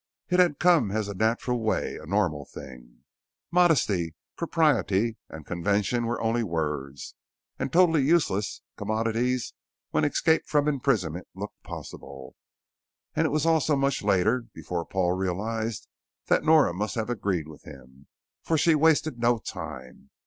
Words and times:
It 0.29 0.39
had 0.39 0.57
come 0.57 0.89
as 0.89 1.07
a 1.07 1.13
natural 1.13 1.59
way, 1.61 1.99
a 2.01 2.07
normal 2.07 2.43
thing. 2.45 3.03
Modesty, 3.51 4.15
propriety, 4.35 5.17
and 5.29 5.45
convention 5.45 6.07
were 6.07 6.19
only 6.19 6.41
words, 6.41 7.13
and 7.59 7.71
totally 7.71 8.01
useless 8.01 8.63
commodities 8.77 9.53
when 9.91 10.03
escape 10.03 10.47
from 10.47 10.67
imprisonment 10.67 11.27
looked 11.35 11.61
possible. 11.61 12.35
And 13.15 13.27
it 13.27 13.31
was 13.31 13.45
also 13.45 13.75
much 13.75 14.01
later 14.03 14.41
before 14.55 14.87
Paul 14.87 15.11
realized 15.11 15.87
that 16.25 16.43
Nora 16.43 16.73
must 16.73 16.95
have 16.95 17.11
agreed 17.11 17.47
with 17.47 17.61
him, 17.65 18.07
for 18.41 18.57
she 18.57 18.73
wasted 18.73 19.19
no 19.19 19.37
time. 19.37 20.09